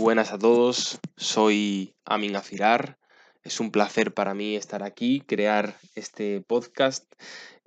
buenas 0.00 0.32
a 0.32 0.38
todos, 0.38 0.98
soy 1.18 1.94
Amin 2.06 2.34
Afirar. 2.34 2.98
Es 3.42 3.60
un 3.60 3.70
placer 3.70 4.14
para 4.14 4.32
mí 4.32 4.56
estar 4.56 4.82
aquí, 4.82 5.20
crear 5.20 5.76
este 5.94 6.40
podcast, 6.40 7.04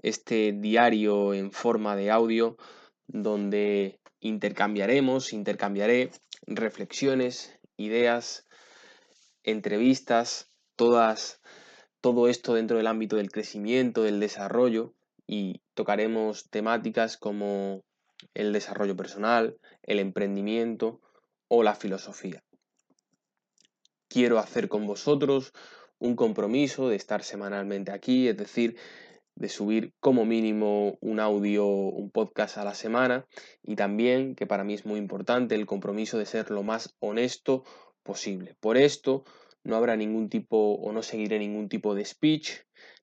este 0.02 0.51
diario 0.51 1.35
en 1.35 1.51
forma 1.51 1.96
de 1.96 2.09
audio, 2.09 2.57
donde 3.05 3.99
intercambiaremos, 4.19 5.31
intercambiaré 5.31 6.09
reflexiones, 6.47 7.60
ideas, 7.78 8.47
entrevistas, 9.44 10.50
todas, 10.76 11.40
todo 12.02 12.28
esto 12.28 12.56
dentro 12.56 12.78
del 12.78 12.88
ámbito 12.88 13.15
del 13.15 13.31
crecimiento, 13.31 14.02
del 14.02 14.20
desarrollo 14.20 14.96
y 15.28 15.62
tocaremos 15.76 16.50
temáticas 16.50 17.16
como 17.16 17.84
el 18.34 18.54
desarrollo 18.54 18.95
personal, 18.95 19.59
el 19.84 20.00
emprendimiento, 20.00 21.00
o 21.55 21.62
la 21.62 21.76
filosofía. 21.76 22.44
Quiero 24.08 24.40
hacer 24.40 24.70
con 24.70 24.88
vosotros 24.88 25.54
un 26.00 26.16
compromiso 26.16 26.90
de 26.90 26.96
estar 26.96 27.23
semanalmente 27.23 27.91
aquí, 27.91 28.27
es 28.27 28.36
decir, 28.36 28.76
de 29.36 29.50
subir 29.50 29.94
como 30.00 30.26
mínimo 30.26 30.98
un 31.00 31.20
audio, 31.20 31.68
un 31.68 32.10
podcast 32.10 32.58
a 32.58 32.63
la 32.63 32.74
semana 32.74 33.27
y 33.62 33.76
también, 33.76 34.34
que 34.34 34.48
para 34.48 34.63
mí 34.63 34.74
es 34.74 34.88
muy 34.88 34.98
importante, 34.98 35.54
el 35.54 35.68
compromiso 35.68 36.18
de 36.18 36.26
ser 36.26 36.50
lo 36.50 36.63
más 36.63 36.96
honesto 37.00 37.63
posible. 38.02 38.55
Por 38.60 38.76
esto 38.76 39.24
no 39.63 39.76
habrá 39.76 39.96
ningún 39.96 40.30
tipo 40.30 40.74
o 40.74 40.91
no 40.91 41.04
seguiré 41.04 41.38
ningún 41.38 41.70
tipo 41.70 41.94
de 41.94 42.04
speech, 42.04 42.49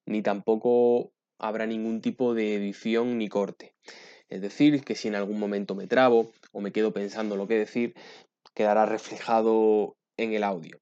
ni 0.06 0.22
tampoco 0.22 1.12
habrá 1.38 1.66
ningún 1.66 2.00
tipo 2.00 2.34
de 2.34 2.56
edición 2.56 3.16
ni 3.16 3.28
corte. 3.28 3.76
Es 4.28 4.40
decir, 4.40 4.84
que 4.84 4.94
si 4.94 5.08
en 5.08 5.16
algún 5.16 5.38
momento 5.38 5.74
me 5.74 5.88
trabo 5.88 6.32
o 6.52 6.60
me 6.60 6.70
quedo 6.70 6.92
pensando 6.92 7.36
lo 7.36 7.48
que 7.48 7.58
decir, 7.58 7.94
quedará 8.54 8.86
reflejado 8.86 9.96
en 10.16 10.32
el 10.32 10.44
audio. 10.44 10.80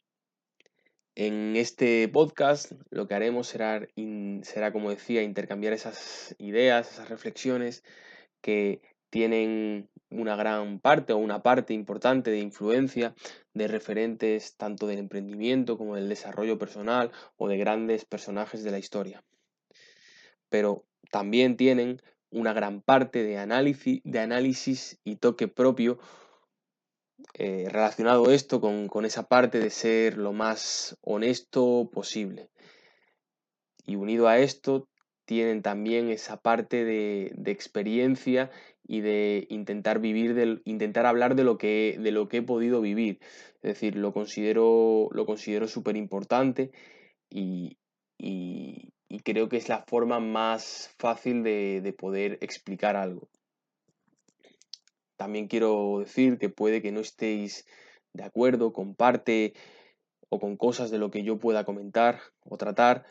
En 1.15 1.57
este 1.57 2.07
podcast 2.09 2.73
lo 2.91 3.09
que 3.09 3.15
haremos 3.15 3.49
será, 3.49 3.87
será, 4.43 4.73
como 4.73 4.91
decía, 4.91 5.23
intercambiar 5.23 5.73
esas 5.73 6.37
ideas, 6.39 6.93
esas 6.93 7.09
reflexiones 7.09 7.83
que 8.41 8.81
tienen 9.11 9.91
una 10.11 10.37
gran 10.37 10.81
parte 10.81 11.13
o 11.13 11.19
una 11.19 11.43
parte 11.43 11.75
importante 11.75 12.31
de 12.31 12.39
influencia 12.39 13.15
de 13.53 13.69
referentes 13.69 14.57
tanto 14.57 14.87
del 14.87 14.99
emprendimiento 14.99 15.77
como 15.77 15.97
del 15.97 16.09
desarrollo 16.09 16.59
personal 16.59 17.11
o 17.37 17.49
de 17.49 17.59
grandes 17.59 18.05
personajes 18.05 18.63
de 18.63 18.71
la 18.71 18.79
historia. 18.79 19.25
Pero 20.49 20.87
también 21.11 21.57
tienen 21.57 22.01
una 22.31 22.53
gran 22.53 22.81
parte 22.83 23.23
de 23.23 23.39
análisis, 23.39 24.01
de 24.05 24.21
análisis 24.21 25.01
y 25.05 25.17
toque 25.17 25.49
propio 25.49 25.99
eh, 27.35 27.69
relacionado 27.71 28.31
esto 28.31 28.61
con, 28.61 29.05
esa 29.05 29.29
parte 29.29 29.59
de 29.59 29.71
ser 29.71 30.17
lo 30.19 30.33
más 30.33 30.97
honesto 31.03 31.91
posible. 31.93 32.51
Y 33.87 33.97
unido 33.97 34.29
a 34.29 34.39
esto, 34.39 34.89
tienen 35.25 35.63
también 35.63 36.11
esa 36.11 36.41
parte 36.41 36.85
de, 36.85 37.33
experiencia 37.47 38.51
y 38.87 39.01
de 39.01 39.47
intentar 39.51 39.99
vivir, 40.01 40.35
del, 40.35 40.63
intentar 40.65 41.07
hablar 41.07 41.35
de 41.35 41.45
lo, 41.45 41.59
que, 41.59 41.97
de 42.01 42.13
lo 42.13 42.29
que 42.29 42.39
he 42.39 42.43
podido 42.43 42.81
vivir. 42.81 43.19
Es 43.57 43.75
decir, 43.75 43.97
lo 43.97 44.13
considero, 44.13 45.09
lo 45.13 45.27
considero 45.27 45.69
súper 45.69 45.97
importante 45.97 46.71
y, 47.31 47.77
creo 49.25 49.49
que 49.49 49.59
es 49.59 49.69
la 49.69 49.85
forma 49.87 50.21
más 50.21 50.95
fácil 50.99 51.43
de 51.43 51.95
poder 51.99 52.39
explicar 52.41 52.97
algo. 52.97 53.29
También 55.19 55.49
quiero 55.49 55.99
decir 55.99 56.39
que 56.39 56.49
puede 56.49 56.81
que 56.81 56.93
no 56.93 57.01
estéis 57.01 57.67
de 58.15 58.23
acuerdo 58.23 58.73
con 58.73 58.95
parte 58.95 59.53
o 60.31 60.39
con 60.39 60.57
cosas 60.57 60.91
de 60.91 60.99
lo 60.99 61.11
que 61.11 61.25
yo 61.25 61.39
pueda 61.39 61.65
comentar 61.65 62.21
o 62.45 62.57
tratar, 62.57 63.05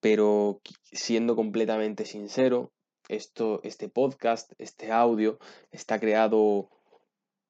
pero 0.00 0.60
siendo 0.90 1.36
completamente 1.36 2.06
sincero, 2.06 2.72
esto, 3.08 3.60
este 3.62 3.90
podcast, 3.90 4.52
este 4.56 4.90
audio, 4.90 5.38
está 5.70 6.00
creado 6.00 6.70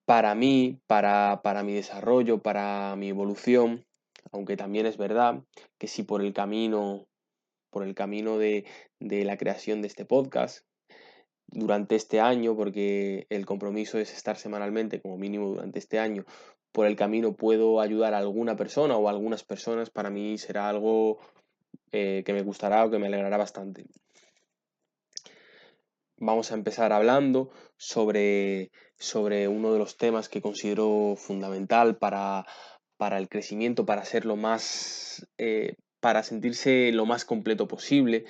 para 0.07 0.35
mí, 0.35 0.81
para, 0.89 1.41
para 1.43 1.63
mi 1.63 1.75
desarrollo, 1.75 2.43
para 2.43 2.97
mi 2.97 3.11
evolución, 3.11 3.87
aunque 4.33 4.57
también 4.57 4.87
es 4.87 4.97
verdad 4.97 5.45
que 5.79 5.87
si 5.87 6.03
por 6.03 6.21
el 6.21 6.33
camino, 6.33 7.07
por 7.71 7.85
el 7.85 7.95
camino 7.95 8.39
de, 8.39 8.65
de 8.99 9.25
la 9.25 9.37
creación 9.37 9.83
de 9.83 9.89
este 9.89 10.05
podcast, 10.05 10.68
durante 11.49 11.97
este 11.97 12.21
año, 12.21 12.55
porque 12.57 13.27
el 13.31 13.47
compromiso 13.47 13.99
es 13.99 14.13
estar 14.13 14.37
semanalmente 14.37 15.01
como 15.01 15.17
mínimo 15.17 15.49
durante 15.49 15.79
este 15.79 15.99
año, 15.99 16.25
por 16.73 16.87
el 16.87 16.97
camino 16.97 17.35
puedo 17.35 17.81
ayudar 17.81 18.15
a 18.15 18.19
alguna 18.19 18.57
persona 18.57 18.97
o 18.97 19.09
a 19.09 19.11
algunas 19.11 19.43
personas, 19.43 19.91
para 19.91 20.11
mí 20.11 20.39
será 20.39 20.69
algo 20.69 21.19
eh, 21.93 22.23
que 22.25 22.33
me 22.33 22.43
gustará 22.43 22.85
o 22.85 22.91
que 22.91 22.99
me 22.99 23.07
alegrará 23.07 23.37
bastante. 23.37 23.87
Vamos 26.19 26.51
a 26.51 26.55
empezar 26.55 26.93
hablando 26.93 27.51
sobre, 27.77 28.71
sobre 28.99 29.49
uno 29.49 29.73
de 29.73 29.79
los 29.79 29.97
temas 29.97 30.29
que 30.29 30.43
considero 30.43 31.15
fundamental 31.17 31.97
para, 31.97 32.45
para 32.97 33.19
el 33.19 33.29
crecimiento, 33.29 33.87
para 33.87 34.05
ser 34.05 34.27
lo 34.27 34.37
más, 34.37 35.27
eh, 35.39 35.77
para 36.01 36.23
sentirse 36.23 36.91
lo 36.93 37.07
más 37.07 37.25
completo 37.25 37.69
posible 37.69 38.25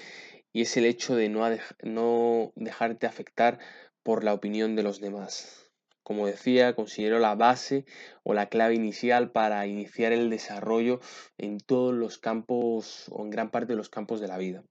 y 0.52 0.62
es 0.62 0.76
el 0.76 0.86
hecho 0.86 1.14
de 1.14 1.28
no, 1.28 1.46
no 1.82 2.52
dejarte 2.56 3.06
afectar 3.06 3.58
por 4.02 4.24
la 4.24 4.34
opinión 4.34 4.76
de 4.76 4.82
los 4.82 5.00
demás. 5.00 5.68
Como 6.02 6.26
decía, 6.26 6.74
considero 6.74 7.18
la 7.18 7.34
base 7.34 7.84
o 8.22 8.32
la 8.32 8.48
clave 8.48 8.74
inicial 8.74 9.30
para 9.30 9.66
iniciar 9.66 10.12
el 10.12 10.30
desarrollo 10.30 11.00
en 11.36 11.58
todos 11.58 11.94
los 11.94 12.16
campos 12.18 13.04
o 13.10 13.22
en 13.24 13.30
gran 13.30 13.50
parte 13.50 13.74
de 13.74 13.76
los 13.76 13.90
campos 13.90 14.18
de 14.20 14.28
la 14.28 14.38
vida. 14.38 14.64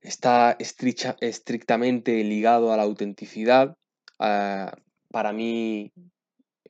Está 0.00 0.56
estrictamente 0.60 2.22
ligado 2.22 2.72
a 2.72 2.76
la 2.76 2.84
autenticidad. 2.84 3.76
Ah, 4.20 4.72
para 5.10 5.32
mí, 5.32 5.92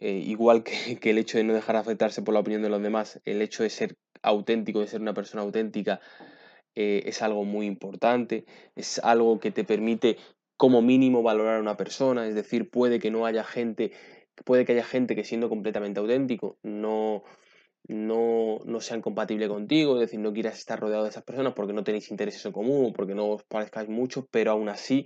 eh, 0.00 0.12
igual 0.12 0.65
que, 0.65 0.99
que 0.99 1.11
el 1.11 1.19
hecho 1.19 1.37
de 1.37 1.45
no 1.45 1.53
dejar 1.53 1.77
afectarse 1.77 2.23
por 2.23 2.33
la 2.33 2.41
opinión 2.41 2.62
de 2.62 2.71
los 2.71 2.83
demás, 2.83 3.21
el 3.27 3.43
hecho 3.43 3.62
de 3.62 3.69
ser 3.69 3.97
auténtico, 4.23 4.81
de 4.81 4.87
ser 4.87 5.03
una 5.03 5.12
persona 5.12 5.43
auténtica, 5.43 6.00
eh, 6.81 7.03
es 7.06 7.22
algo 7.22 7.43
muy 7.43 7.66
importante, 7.66 8.44
es 8.77 9.00
algo 9.00 9.41
que 9.41 9.50
te 9.50 9.65
permite 9.65 10.16
como 10.56 10.81
mínimo 10.81 11.25
valorar 11.25 11.56
a 11.56 11.61
una 11.61 11.77
persona, 11.77 12.28
es 12.28 12.37
decir, 12.37 12.71
puede 12.71 13.00
que 13.00 13.11
no 13.11 13.27
haya 13.27 13.43
gente, 13.43 13.91
puede 14.44 14.65
que 14.65 14.75
haya 14.75 14.84
gente 14.84 15.17
que 15.17 15.25
siendo 15.25 15.49
completamente 15.49 15.99
auténtico 15.99 16.56
no, 16.62 17.25
no, 17.88 18.61
no 18.65 18.81
sean 18.81 19.03
compatibles 19.03 19.49
contigo, 19.49 19.97
es 19.97 20.03
decir, 20.03 20.21
no 20.21 20.33
quieras 20.33 20.56
estar 20.56 20.78
rodeado 20.78 21.03
de 21.03 21.11
esas 21.11 21.25
personas 21.25 21.53
porque 21.55 21.72
no 21.72 21.83
tenéis 21.83 22.12
intereses 22.12 22.47
en 22.47 22.53
común, 22.53 22.93
porque 22.93 23.17
no 23.17 23.28
os 23.28 23.43
parezcáis 23.43 23.88
mucho, 23.88 24.28
pero 24.31 24.53
aún 24.53 24.69
así 24.69 25.05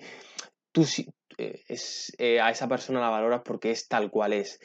tú 0.72 0.84
eh, 1.38 1.62
es, 1.68 2.12
eh, 2.18 2.38
a 2.42 2.50
esa 2.50 2.68
persona 2.68 3.00
la 3.00 3.08
valoras 3.08 3.40
porque 3.42 3.70
es 3.70 3.88
tal 3.88 4.10
cual 4.10 4.34
es. 4.34 4.60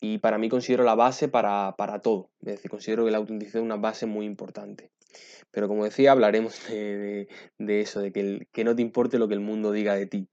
Y 0.00 0.18
para 0.18 0.38
mí 0.38 0.48
considero 0.48 0.82
la 0.82 0.96
base 0.96 1.28
para, 1.28 1.76
para 1.78 2.00
todo, 2.00 2.30
es 2.40 2.56
decir, 2.56 2.72
considero 2.72 3.04
que 3.04 3.12
la 3.12 3.18
autenticidad 3.18 3.62
es 3.62 3.66
una 3.66 3.76
base 3.76 4.06
muy 4.06 4.26
importante. 4.26 4.90
Pero 5.50 5.68
como 5.68 5.84
decía, 5.84 6.12
hablaremos 6.12 6.54
de, 6.68 7.28
eso, 7.58 8.00
de 8.00 8.12
que, 8.12 8.46
que 8.52 8.64
no 8.64 8.74
te 8.74 8.82
importe 8.82 9.18
lo 9.18 9.28
que 9.28 9.34
el 9.34 9.40
mundo 9.40 9.72
diga 9.72 9.94
de 9.94 10.06
ti. 10.06 10.28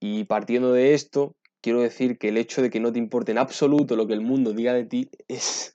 Y 0.00 0.24
partiendo 0.24 0.72
de 0.72 0.94
esto, 0.94 1.34
quiero 1.60 1.80
decir 1.80 2.18
que 2.18 2.28
el 2.28 2.36
hecho 2.36 2.62
de 2.62 2.70
que 2.70 2.80
no 2.80 2.92
te 2.92 2.98
importe 2.98 3.32
en 3.32 3.38
absoluto 3.38 3.96
lo 3.96 4.06
que 4.06 4.12
el 4.12 4.20
mundo 4.20 4.52
diga 4.52 4.72
de 4.72 4.84
ti 4.84 5.10
es 5.28 5.74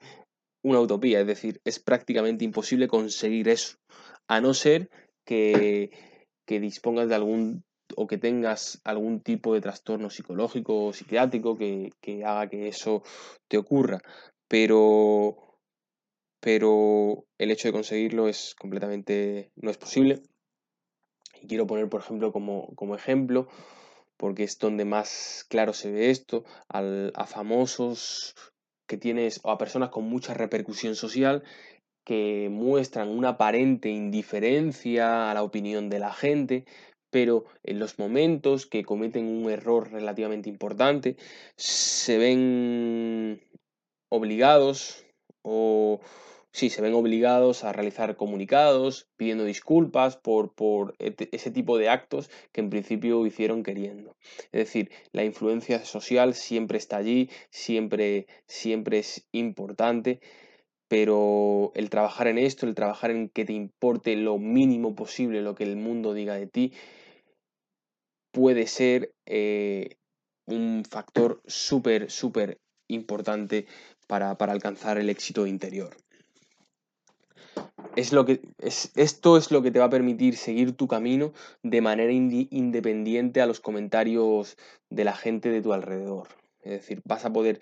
una 0.63 0.79
utopía, 0.79 1.19
es 1.19 1.27
decir, 1.27 1.59
es 1.65 1.79
prácticamente 1.79 2.45
imposible 2.45 2.87
conseguir 2.87 3.49
eso, 3.49 3.77
a 4.27 4.41
no 4.41 4.53
ser 4.53 4.89
que, 5.25 5.91
dispongas 6.47 7.07
de 7.07 7.15
algún 7.15 7.63
o 7.95 8.07
que 8.07 8.17
tengas 8.17 8.81
algún 8.83 9.21
tipo 9.21 9.53
de 9.53 9.61
trastorno 9.61 10.09
psicológico 10.09 10.87
o 10.87 10.93
psiquiátrico 10.93 11.57
que, 11.57 11.91
que 12.01 12.25
haga 12.25 12.49
que 12.49 12.67
eso 12.67 13.03
te 13.47 13.57
ocurra. 13.57 13.99
Pero 14.49 15.50
pero 16.41 17.25
el 17.37 17.51
hecho 17.51 17.69
de 17.69 17.73
conseguirlo 17.73 18.27
es 18.27 18.55
completamente 18.59 19.51
no 19.55 19.71
es 19.71 19.77
posible. 19.77 20.21
Y 21.41 21.47
quiero 21.47 21.67
poner, 21.67 21.87
por 21.87 22.01
ejemplo, 22.01 22.33
como, 22.33 22.95
ejemplo, 22.95 23.47
porque 24.17 24.43
es 24.43 24.59
donde 24.59 24.83
más 24.83 25.45
claro 25.49 25.73
se 25.73 25.91
ve 25.91 26.09
esto, 26.09 26.43
a 26.67 27.25
famosos 27.25 28.35
que 28.87 28.97
tienes 28.97 29.39
o 29.43 29.51
a 29.51 29.57
personas 29.57 29.89
con 29.89 30.03
mucha 30.03 30.33
repercusión 30.33 30.95
social 30.95 31.43
que 32.03 32.49
muestran 32.51 33.09
una 33.09 33.29
aparente 33.29 33.89
indiferencia 33.89 35.29
a 35.29 35.33
la 35.33 35.43
opinión 35.43 35.89
de 35.89 35.99
la 35.99 36.11
gente, 36.11 36.65
pero 37.11 37.45
en 37.63 37.77
los 37.77 37.99
momentos 37.99 38.65
que 38.65 38.83
cometen 38.83 39.27
un 39.27 39.49
error 39.51 39.91
relativamente 39.91 40.49
importante 40.49 41.17
se 41.55 42.17
ven 42.17 43.41
obligados 44.09 45.05
o 45.43 45.99
sí, 46.51 46.69
se 46.69 46.81
ven 46.81 46.93
obligados 46.93 47.63
a 47.63 47.73
realizar 47.73 48.15
comunicados 48.15 49.09
pidiendo 49.15 49.45
disculpas 49.45 50.17
por, 50.17 50.53
por 50.53 50.95
ese 50.99 51.51
tipo 51.51 51.77
de 51.77 51.89
actos 51.89 52.29
que 52.51 52.61
en 52.61 52.69
principio 52.69 53.25
hicieron 53.25 53.63
queriendo. 53.63 54.17
Es 54.51 54.65
decir, 54.65 54.91
la 55.11 55.23
influencia 55.23 55.83
social 55.85 56.33
siempre 56.33 56.77
está 56.77 56.97
allí, 56.97 57.29
siempre, 57.49 58.27
siempre 58.47 58.99
es 58.99 59.27
importante, 59.31 60.19
pero 60.87 61.71
el 61.75 61.89
trabajar 61.89 62.27
en 62.27 62.37
esto, 62.37 62.65
el 62.65 62.75
trabajar 62.75 63.11
en 63.11 63.29
que 63.29 63.45
te 63.45 63.53
importe 63.53 64.15
lo 64.17 64.37
mínimo 64.37 64.95
posible 64.95 65.41
lo 65.41 65.55
que 65.55 65.63
el 65.63 65.77
mundo 65.77 66.13
diga 66.13 66.35
de 66.35 66.47
ti, 66.47 66.73
puede 68.31 68.67
ser 68.67 69.13
eh, 69.25 69.97
un 70.45 70.83
factor 70.89 71.41
súper, 71.45 72.11
súper 72.11 72.59
importante 72.87 73.67
para, 74.07 74.37
para 74.37 74.51
alcanzar 74.51 74.97
el 74.97 75.09
éxito 75.09 75.47
interior 75.47 75.95
es 77.95 78.13
lo 78.13 78.25
que, 78.25 78.41
es, 78.59 78.91
esto 78.95 79.37
es 79.37 79.51
lo 79.51 79.61
que 79.61 79.71
te 79.71 79.79
va 79.79 79.85
a 79.85 79.89
permitir 79.89 80.37
seguir 80.37 80.75
tu 80.75 80.87
camino 80.87 81.33
de 81.63 81.81
manera 81.81 82.11
independiente 82.11 83.41
a 83.41 83.45
los 83.45 83.59
comentarios 83.59 84.57
de 84.89 85.03
la 85.03 85.15
gente 85.15 85.49
de 85.49 85.61
tu 85.61 85.73
alrededor. 85.73 86.27
Es 86.61 86.71
decir, 86.71 87.01
vas 87.05 87.25
a 87.25 87.33
poder 87.33 87.59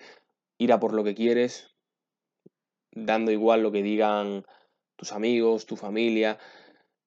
ir 0.58 0.72
a 0.72 0.80
por 0.80 0.92
lo 0.92 1.04
que 1.04 1.14
quieres, 1.14 1.74
dando 2.92 3.30
igual 3.30 3.62
lo 3.62 3.72
que 3.72 3.82
digan 3.82 4.44
tus 4.96 5.12
amigos, 5.12 5.66
tu 5.66 5.76
familia, 5.76 6.38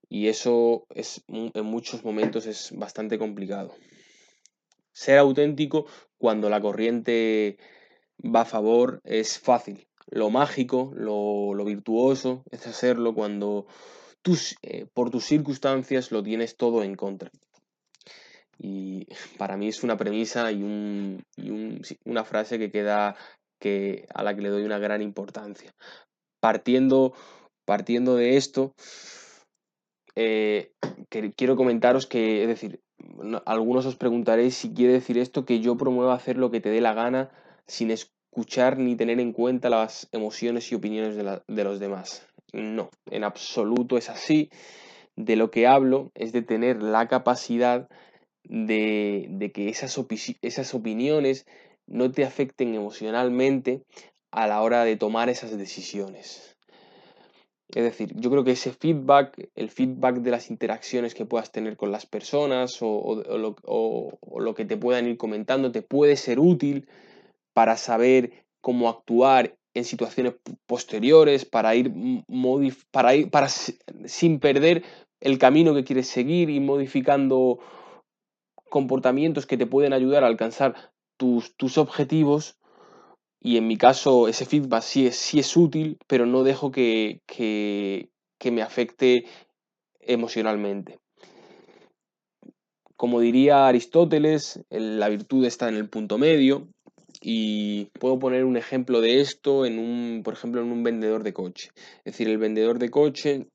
y 0.10 0.28
eso 0.28 0.86
es, 0.90 1.24
en 1.28 1.66
muchos 1.66 2.04
momentos 2.04 2.46
es 2.46 2.72
bastante 2.76 3.18
complicado. 3.18 3.76
Ser 4.92 5.18
auténtico 5.18 5.86
cuando 6.18 6.50
la 6.50 6.62
corriente 6.62 7.58
va 8.24 8.42
a 8.42 8.46
favor 8.46 9.02
es 9.04 9.40
fácil, 9.40 9.88
lo 10.10 10.30
mágico, 10.30 10.92
lo, 10.96 11.54
virtuoso, 11.66 12.44
es 12.52 12.68
hacerlo 12.68 13.14
cuando 13.14 13.66
tus, 14.22 14.56
eh, 14.62 14.86
por 14.94 15.10
tus 15.10 15.26
circunstancias 15.26 16.12
lo 16.12 16.24
tienes 16.24 16.58
todo 16.58 16.84
en 16.84 16.96
contra. 16.96 17.32
Y 18.58 19.08
para 19.38 19.58
mí 19.58 19.68
es 19.68 19.84
una 19.84 19.98
premisa 19.98 20.52
y, 20.52 20.64
una 22.06 22.24
frase 22.24 22.60
que 22.60 22.72
queda 22.72 23.16
que, 23.60 24.08
a 24.14 24.24
la 24.24 24.36
que 24.36 24.42
le 24.42 24.50
doy 24.50 24.64
una 24.64 24.80
gran 24.80 25.02
importancia. 25.02 25.74
Partiendo, 26.40 27.14
partiendo 27.66 28.16
de 28.16 28.38
esto, 28.38 28.74
eh, 30.16 30.72
quiero 31.36 31.56
comentaros 31.56 32.06
que, 32.06 32.44
es 32.44 32.48
decir, 32.48 32.82
algunos 33.46 33.86
os 33.86 33.96
preguntaréis 33.96 34.56
si 34.56 34.74
quiere 34.74 34.94
decir 34.94 35.18
esto 35.18 35.46
que 35.46 35.60
yo 35.60 35.78
promuevo 35.78 36.12
hacer 36.12 36.38
lo 36.38 36.52
que 36.52 36.62
te 36.62 36.70
dé 36.70 36.82
la 36.82 36.94
gana 36.94 37.32
sin, 37.68 37.92
escuchar 38.34 38.80
ni 38.80 38.96
tener 38.96 39.20
en 39.20 39.32
cuenta 39.32 39.70
las 39.70 40.10
emociones 40.12 40.72
y 40.72 40.76
opiniones 40.76 41.16
de, 41.16 41.64
los 41.64 41.80
demás. 41.80 42.26
No, 42.52 42.90
en 43.12 43.24
absoluto 43.24 43.96
es 43.96 44.10
así. 44.10 44.50
De 45.16 45.36
lo 45.36 45.52
que 45.52 45.68
hablo 45.68 46.12
es 46.16 46.32
de 46.32 46.42
tener 46.42 46.82
la 46.82 47.08
capacidad 47.08 47.88
de, 48.44 49.52
que 49.54 49.70
esas, 49.70 50.74
opiniones 50.74 51.46
no 51.86 52.12
te 52.12 52.26
afecten 52.26 52.74
emocionalmente 52.74 53.84
a 54.32 54.48
la 54.48 54.64
hora 54.64 54.84
de 54.84 54.96
tomar 54.96 55.30
esas 55.30 55.56
decisiones. 55.56 56.58
Es 57.70 57.84
decir, 57.84 58.14
yo 58.16 58.32
creo 58.32 58.44
que 58.44 58.54
ese 58.54 58.72
feedback, 58.72 59.48
el 59.54 59.70
feedback 59.70 60.16
de 60.18 60.32
las 60.32 60.50
interacciones 60.50 61.14
que 61.14 61.26
puedas 61.26 61.52
tener 61.52 61.78
con 61.78 61.92
las 61.92 62.08
personas 62.08 62.80
o, 62.82 63.22
lo, 63.38 64.56
que 64.56 64.66
te 64.66 64.78
puedan 64.78 65.06
ir 65.08 65.18
comentando 65.18 65.72
te 65.72 65.84
puede 65.84 66.16
ser 66.16 66.40
útil 66.40 66.88
para 67.54 67.78
saber 67.78 68.46
cómo 68.62 68.90
actuar 68.90 69.58
en 69.74 69.86
situaciones 69.86 70.36
posteriores, 70.66 71.46
para 71.46 71.76
ir, 71.76 71.92
para 72.92 73.16
ir 73.16 73.30
sin 74.06 74.40
perder 74.40 74.84
el 75.20 75.38
camino 75.38 75.74
que 75.74 75.84
quieres 75.84 76.08
seguir 76.08 76.50
y 76.50 76.60
modificando 76.60 77.60
comportamientos 78.70 79.46
que 79.46 79.58
te 79.58 79.66
pueden 79.66 79.94
ayudar 79.94 80.24
a 80.24 80.28
alcanzar 80.28 80.92
tus, 81.18 81.56
tus 81.56 81.78
objetivos. 81.78 82.58
Y 83.40 83.58
en 83.58 83.68
mi 83.68 83.78
caso 83.78 84.28
ese 84.28 84.46
feedback 84.46 84.84
sí 84.84 85.08
es, 85.08 85.16
sí 85.16 85.40
es 85.40 85.56
útil, 85.58 85.98
pero 86.08 86.26
no 86.26 86.44
dejo 86.44 86.72
que, 86.72 87.22
que 87.28 88.52
me 88.52 88.62
afecte 88.62 89.26
emocionalmente. 90.00 91.00
Como 92.96 93.20
diría 93.20 93.68
Aristóteles, 93.68 94.64
la 94.70 95.10
virtud 95.10 95.46
está 95.46 95.68
en 95.68 95.76
el 95.76 95.90
punto 95.90 96.18
medio. 96.18 96.70
Y 97.26 97.86
puedo 98.00 98.20
poner 98.20 98.44
un 98.44 98.58
ejemplo 98.58 99.00
de 99.00 99.22
esto 99.22 99.66
en 99.66 99.80
un, 99.80 100.24
por 100.26 100.34
ejemplo, 100.34 100.62
en 100.62 100.70
un 100.70 100.84
vendedor 100.84 101.24
de 101.24 101.32
coche. 101.32 101.70
Es 102.00 102.14
decir, 102.14 102.28
el 102.28 102.38
vendedor 102.38 102.80
de 102.80 102.90
coche, 102.90 103.48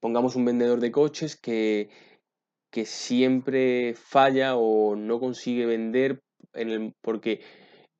pongamos 0.00 0.36
un 0.36 0.44
vendedor 0.44 0.80
de 0.80 0.92
coches 0.92 1.34
que, 1.34 1.88
que 2.70 2.84
siempre 2.84 3.94
falla 3.94 4.56
o 4.56 4.96
no 4.96 5.18
consigue 5.18 5.64
vender 5.64 6.20
en 6.52 6.92
porque 7.00 7.40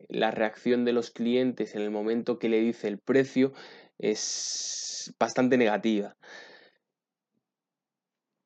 la 0.09 0.31
reacción 0.31 0.85
de 0.85 0.93
los 0.93 1.11
clientes 1.11 1.75
en 1.75 1.81
el 1.81 1.91
momento 1.91 2.39
que 2.39 2.51
le 2.51 2.61
dice 2.61 2.89
el 2.89 2.99
precio 2.99 3.55
es 3.99 5.15
bastante 5.19 5.57
negativa 5.57 6.15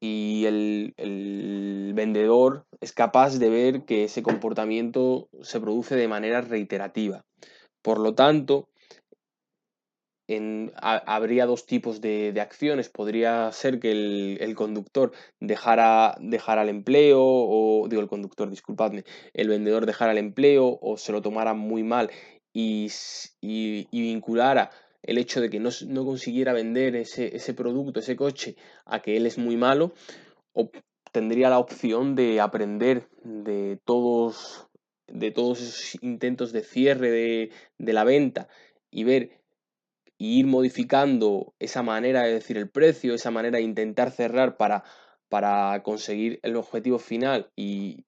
y 0.05 0.45
el, 0.45 1.93
vendedor 1.95 2.67
es 2.83 2.93
capaz 2.93 3.39
de 3.39 3.49
ver 3.49 3.85
que 3.87 4.05
ese 4.05 4.23
comportamiento 4.23 5.29
se 5.41 5.61
produce 5.61 5.97
de 5.97 6.09
manera 6.09 6.43
reiterativa. 6.43 7.25
Por 7.81 7.99
lo 8.01 8.15
tanto, 8.15 8.69
habría 10.77 11.47
dos 11.47 11.65
tipos 11.65 12.03
de, 12.03 12.39
acciones. 12.39 12.91
Podría 12.91 13.51
ser 13.53 13.81
que 13.81 14.37
el, 14.39 14.55
conductor 14.55 15.13
dejara, 15.41 16.19
el 16.21 16.69
empleo, 16.69 17.23
o 17.23 17.87
digo 17.89 18.03
el 18.03 18.09
conductor, 18.09 18.51
disculpadme, 18.51 19.05
el 19.33 19.49
vendedor 19.49 19.87
dejara 19.87 20.13
el 20.13 20.19
empleo 20.19 20.79
o 20.83 20.99
se 20.99 21.13
lo 21.13 21.23
tomara 21.23 21.55
muy 21.55 21.83
mal 21.83 22.11
y, 22.53 22.91
y 23.41 23.87
vinculara 23.91 24.71
el 25.05 25.19
hecho 25.19 25.41
de 25.41 25.51
que 25.51 25.61
no, 25.61 25.71
consiguiera 26.05 26.53
vender 26.53 26.97
ese, 26.97 27.55
producto, 27.55 28.01
ese 28.01 28.17
coche, 28.17 28.57
a 28.87 29.03
que 29.03 29.17
él 29.17 29.27
es 29.27 29.37
muy 29.37 29.57
malo, 29.57 29.93
o 30.55 30.71
tendría 31.13 31.51
la 31.51 31.59
opción 31.59 32.15
de 32.15 32.41
aprender 32.41 33.09
de 33.23 33.79
todos, 33.85 34.67
de 35.07 35.31
todos 35.31 35.61
esos 35.61 36.03
intentos 36.03 36.53
de 36.53 36.63
cierre 36.63 37.11
de, 37.11 37.93
la 37.93 38.05
venta 38.05 38.49
y 38.91 39.05
ver 39.05 39.43
y 40.17 40.39
ir 40.39 40.47
modificando 40.47 41.55
esa 41.59 41.83
manera 41.83 42.23
de 42.23 42.33
decir 42.33 42.57
el 42.57 42.71
precio, 42.71 43.15
esa 43.15 43.31
manera 43.31 43.59
de 43.59 43.65
intentar 43.65 44.11
cerrar 44.11 44.57
para, 44.57 44.85
para 45.29 45.83
conseguir 45.83 46.41
el 46.43 46.57
objetivo 46.57 46.99
final 46.99 47.51
y, 47.57 48.07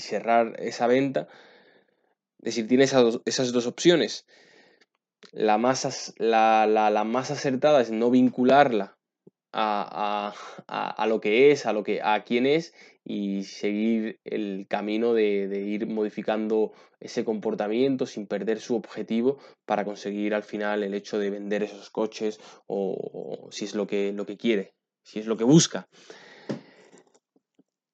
cerrar 0.00 0.54
esa 0.58 0.86
venta. 0.86 1.28
Es 2.40 2.56
decir, 2.56 2.68
tiene 2.68 2.84
esas 2.84 3.20
esas 3.24 3.52
dos 3.52 3.66
opciones 3.66 4.26
la 5.32 5.58
más, 5.58 6.14
la, 6.18 7.04
más 7.06 7.30
acertada 7.30 7.80
es 7.80 7.90
no 7.90 8.10
vincularla 8.10 8.96
a, 9.52 11.06
lo 11.08 11.20
que 11.20 11.52
es, 11.52 11.66
a, 11.66 11.72
lo 11.72 11.84
que, 11.84 12.00
a 12.02 12.24
quién 12.24 12.46
es 12.46 12.74
y 13.04 13.44
seguir 13.44 14.18
el 14.24 14.66
camino 14.68 15.14
de, 15.14 15.62
ir 15.66 15.86
modificando 15.86 16.72
ese 17.00 17.24
comportamiento 17.24 18.06
sin 18.06 18.26
perder 18.26 18.60
su 18.60 18.74
objetivo 18.76 19.38
para 19.66 19.84
conseguir 19.84 20.34
al 20.34 20.42
final 20.42 20.82
el 20.82 20.94
hecho 20.94 21.18
de 21.18 21.30
vender 21.30 21.62
esos 21.62 21.90
coches 21.90 22.40
o, 22.66 23.48
si 23.50 23.64
es 23.64 23.74
lo 23.74 23.86
que, 23.86 24.12
lo 24.12 24.26
que 24.26 24.36
quiere, 24.36 24.74
si 25.02 25.20
es 25.20 25.26
lo 25.26 25.36
que 25.36 25.44
busca. 25.44 25.88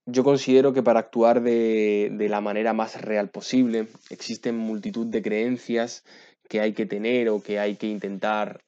Yo 0.07 0.25
considero 0.25 0.73
que 0.73 0.83
para 0.83 0.99
actuar 0.99 1.43
de, 1.43 2.11
de 2.13 2.29
la 2.29 2.41
manera 2.41 2.73
más 2.73 3.01
real 3.01 3.31
posible 3.31 3.87
existen 4.09 4.57
multitud 4.57 5.07
de 5.07 5.23
creencias 5.23 6.05
que 6.51 6.61
hay 6.61 6.73
que 6.73 6.85
tener 6.85 7.29
o 7.29 7.41
que 7.41 7.61
hay 7.61 7.77
que 7.77 7.87
intentar 7.87 8.61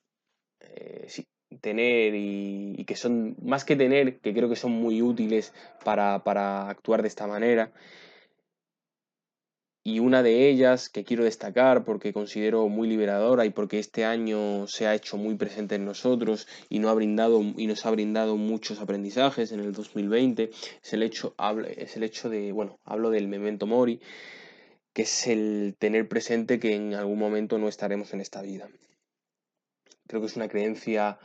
eh, 0.61 1.09
tener 1.61 2.15
y, 2.15 2.85
que 2.87 2.95
son 2.95 3.37
más 3.43 3.65
que 3.65 3.75
tener, 3.75 4.21
que 4.21 4.33
creo 4.33 4.49
que 4.49 4.57
son 4.57 4.71
muy 4.71 5.03
útiles 5.03 5.53
para, 5.85 6.15
actuar 6.69 7.03
de 7.03 7.09
esta 7.09 7.27
manera. 7.27 7.73
Y 9.85 9.99
una 9.99 10.23
de 10.23 10.49
ellas 10.49 10.89
que 10.89 11.03
quiero 11.03 11.25
destacar 11.25 11.85
porque 11.85 12.13
considero 12.13 12.69
muy 12.69 12.87
liberadora 12.87 13.45
y 13.47 13.51
porque 13.51 13.81
este 13.81 14.05
año 14.05 14.69
se 14.69 14.87
ha 14.87 14.95
hecho 14.95 15.17
muy 15.17 15.35
presente 15.35 15.75
en 15.75 15.85
nosotros 15.85 16.47
y, 16.69 16.85
ha 16.87 16.93
brindado, 16.93 17.43
y 17.43 17.67
nos 17.67 17.85
ha 17.85 17.91
brindado 17.91 18.37
muchos 18.37 18.81
aprendizajes 18.81 19.51
en 19.51 19.59
el 19.59 19.73
2020 19.73 20.51
es 20.85 20.93
el 20.93 21.03
hecho, 21.03 21.35
es 21.77 21.97
el 21.97 22.05
hecho 22.05 22.31
de, 22.31 22.53
bueno, 22.53 22.79
hablo 22.85 23.11
del 23.11 23.27
memento 23.27 23.67
mori, 23.67 24.01
que 24.93 25.03
es 25.03 25.27
el 25.27 25.77
tener 25.79 26.09
presente 26.09 26.59
que 26.59 26.75
en 26.75 26.95
algún 26.95 27.19
momento 27.19 27.59
no 27.59 27.69
estaremos 27.69 28.13
en 28.13 28.21
esta 28.21 28.43
vida. 28.43 28.69
Creo 30.07 30.21
que 30.21 30.27
es 30.27 30.37
una 30.37 30.49
creencia 30.49 31.19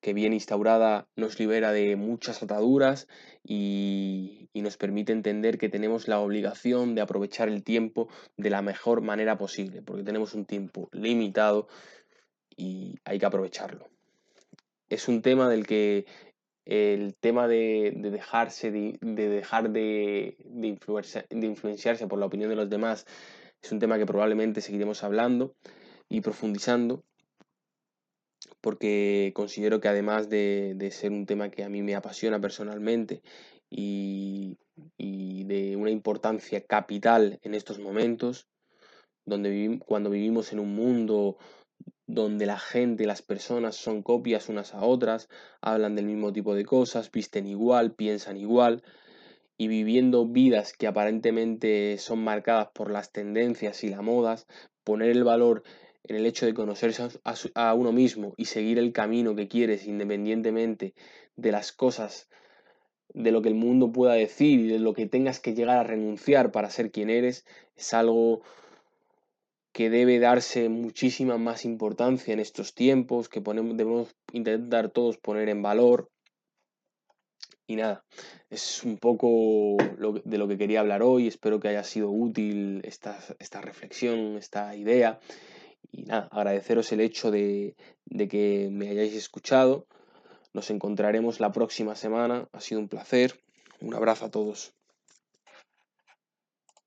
que 0.00 0.12
bien 0.14 0.32
instaurada 0.32 1.08
nos 1.16 1.38
libera 1.38 1.72
de 1.72 1.96
muchas 1.96 2.42
ataduras 2.42 3.08
y, 3.42 4.48
nos 4.54 4.76
permite 4.76 5.12
entender 5.12 5.56
que 5.56 5.68
tenemos 5.68 6.08
la 6.08 6.18
obligación 6.18 6.96
de 6.96 7.00
aprovechar 7.00 7.48
el 7.48 7.62
tiempo 7.62 8.08
de 8.36 8.50
la 8.50 8.60
mejor 8.60 9.02
manera 9.02 9.38
posible, 9.38 9.82
porque 9.82 10.02
tenemos 10.02 10.34
un 10.34 10.46
tiempo 10.46 10.88
limitado 10.90 11.68
y 12.56 12.96
hay 13.04 13.20
que 13.20 13.26
aprovecharlo. 13.26 13.88
Es 14.88 15.06
un 15.06 15.22
tema 15.22 15.48
del 15.48 15.64
que 15.64 16.06
el 16.68 17.14
tema 17.14 17.48
de, 17.48 17.94
dejarse, 17.96 18.70
de, 18.70 18.98
dejar 19.00 19.70
de, 19.70 20.36
influenciarse 21.32 22.06
por 22.06 22.18
la 22.18 22.26
opinión 22.26 22.50
de 22.50 22.56
los 22.56 22.68
demás 22.68 23.06
es 23.62 23.72
un 23.72 23.78
tema 23.78 23.96
que 23.96 24.04
probablemente 24.04 24.60
seguiremos 24.60 25.02
hablando 25.02 25.54
y 26.10 26.20
profundizando 26.20 27.02
porque 28.60 29.32
considero 29.34 29.80
que 29.80 29.88
además 29.88 30.28
de, 30.28 30.90
ser 30.92 31.10
un 31.10 31.24
tema 31.24 31.50
que 31.50 31.64
a 31.64 31.70
mí 31.70 31.82
me 31.82 31.94
apasiona 31.94 32.38
personalmente 32.38 33.22
y, 33.70 34.58
de 34.98 35.76
una 35.76 35.90
importancia 35.90 36.60
capital 36.60 37.40
en 37.42 37.54
estos 37.54 37.78
momentos, 37.78 38.46
donde 39.24 39.80
cuando 39.86 40.10
vivimos 40.10 40.52
en 40.52 40.58
un 40.58 40.74
mundo 40.74 41.38
donde 42.08 42.46
la 42.46 42.58
gente, 42.58 43.06
las 43.06 43.20
personas 43.20 43.76
son 43.76 44.02
copias 44.02 44.48
unas 44.48 44.74
a 44.74 44.82
otras, 44.82 45.28
hablan 45.60 45.94
del 45.94 46.06
mismo 46.06 46.32
tipo 46.32 46.54
de 46.54 46.64
cosas, 46.64 47.12
visten 47.12 47.46
igual, 47.46 47.92
piensan 47.92 48.38
igual, 48.38 48.82
y 49.58 49.68
viviendo 49.68 50.26
vidas 50.26 50.72
que 50.72 50.86
aparentemente 50.86 51.98
son 51.98 52.24
marcadas 52.24 52.68
por 52.72 52.90
las 52.90 53.12
tendencias 53.12 53.84
y 53.84 53.90
las 53.90 54.02
modas, 54.02 54.46
poner 54.84 55.10
el 55.10 55.22
valor 55.22 55.62
en 56.04 56.16
el 56.16 56.24
hecho 56.24 56.46
de 56.46 56.54
conocerse 56.54 57.06
a, 57.54 57.74
uno 57.74 57.92
mismo 57.92 58.32
y 58.38 58.46
seguir 58.46 58.78
el 58.78 58.92
camino 58.92 59.36
que 59.36 59.46
quieres 59.46 59.86
independientemente 59.86 60.94
de 61.36 61.52
las 61.52 61.72
cosas, 61.72 62.30
de 63.12 63.32
lo 63.32 63.42
que 63.42 63.50
el 63.50 63.54
mundo 63.54 63.92
pueda 63.92 64.14
decir 64.14 64.60
y 64.60 64.68
de 64.68 64.78
lo 64.78 64.94
que 64.94 65.04
tengas 65.04 65.40
que 65.40 65.54
llegar 65.54 65.76
a 65.76 65.84
renunciar 65.84 66.52
para 66.52 66.70
ser 66.70 66.90
quien 66.90 67.10
eres, 67.10 67.44
es 67.76 67.92
algo 67.92 68.40
que 69.78 69.90
debe 69.90 70.18
darse 70.18 70.68
muchísima 70.68 71.38
más 71.38 71.64
importancia 71.64 72.34
en 72.34 72.40
estos 72.40 72.74
tiempos, 72.74 73.28
que 73.28 73.38
debemos 73.40 74.08
intentar 74.32 74.90
todos 74.90 75.18
poner 75.18 75.48
en 75.48 75.62
valor. 75.62 76.10
Y 77.68 77.76
nada, 77.76 78.04
es 78.50 78.82
un 78.82 78.98
poco 78.98 79.76
de 80.24 80.36
lo 80.36 80.48
que 80.48 80.58
quería 80.58 80.80
hablar 80.80 81.04
hoy. 81.04 81.28
Espero 81.28 81.60
que 81.60 81.68
haya 81.68 81.84
sido 81.84 82.10
útil 82.10 82.80
esta, 82.82 83.20
esta 83.38 83.60
reflexión, 83.60 84.36
esta 84.36 84.74
idea. 84.74 85.20
Y 85.92 86.02
nada, 86.06 86.28
agradeceros 86.32 86.90
el 86.90 87.00
hecho 87.00 87.30
de, 87.30 87.76
de 88.04 88.26
que 88.26 88.70
me 88.72 88.88
hayáis 88.88 89.14
escuchado. 89.14 89.86
Nos 90.54 90.70
encontraremos 90.72 91.38
la 91.38 91.52
próxima 91.52 91.94
semana. 91.94 92.48
Ha 92.50 92.60
sido 92.60 92.80
un 92.80 92.88
placer. 92.88 93.38
Un 93.80 93.94
abrazo 93.94 94.24
a 94.24 94.30
todos. 94.32 94.74